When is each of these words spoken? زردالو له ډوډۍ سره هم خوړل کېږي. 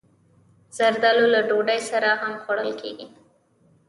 زردالو 0.77 1.25
له 1.33 1.41
ډوډۍ 1.49 1.79
سره 1.89 2.09
هم 2.21 2.33
خوړل 2.41 2.71
کېږي. 2.81 3.07